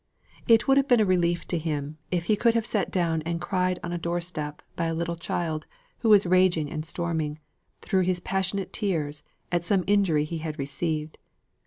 [0.47, 3.39] It would have been a relief to him, if he could have sat down and
[3.39, 5.67] cried on a door step by a little child,
[5.99, 7.37] who was raging and storming,
[7.81, 11.19] through his passionate tears, at some injury he had received.